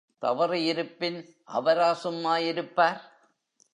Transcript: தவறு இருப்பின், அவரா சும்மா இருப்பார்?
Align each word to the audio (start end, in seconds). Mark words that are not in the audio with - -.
தவறு 0.19 0.63
இருப்பின், 0.63 1.19
அவரா 1.43 1.93
சும்மா 1.93 2.37
இருப்பார்? 2.37 3.01